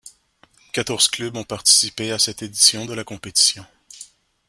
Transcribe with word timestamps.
Quatorze 0.73 1.09
clubs 1.09 1.37
ont 1.37 1.43
participé 1.43 2.11
à 2.11 2.17
cette 2.17 2.41
édition 2.41 2.87
de 2.87 2.95
la 2.95 3.03
compétition. 3.03 3.63